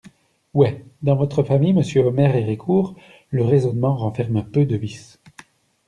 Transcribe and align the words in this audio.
Ouais, 0.55 0.83
dans 1.03 1.15
votre 1.15 1.43
famille, 1.43 1.73
Monsieur 1.73 2.01
Omer 2.01 2.35
Héricourt, 2.35 2.95
le 3.29 3.43
raisonnement 3.43 3.95
renferme 3.95 4.43
peu 4.43 4.65
de 4.65 4.75
vices! 4.75 5.19